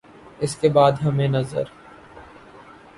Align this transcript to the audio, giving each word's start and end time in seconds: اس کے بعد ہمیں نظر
اس 0.39 0.55
کے 0.55 0.69
بعد 0.69 0.91
ہمیں 1.03 1.27
نظر 1.27 1.63